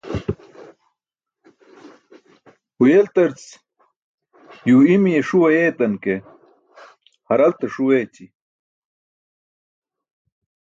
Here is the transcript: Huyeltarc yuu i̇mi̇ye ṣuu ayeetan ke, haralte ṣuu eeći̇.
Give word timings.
Huyeltarc 2.77 3.41
yuu 4.67 4.83
i̇mi̇ye 4.93 5.21
ṣuu 5.27 5.43
ayeetan 5.49 5.93
ke, 6.03 6.13
haralte 7.27 7.65
ṣuu 7.73 7.91
eeći̇. 7.99 8.25